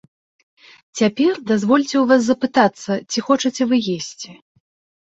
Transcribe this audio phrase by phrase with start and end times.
[1.01, 4.29] Цяпер дазвольце ў вас запытацца, ці хочаце вы есці.